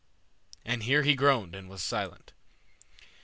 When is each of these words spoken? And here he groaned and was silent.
And 0.65 0.81
here 0.81 1.03
he 1.03 1.13
groaned 1.13 1.53
and 1.53 1.69
was 1.69 1.83
silent. 1.83 2.33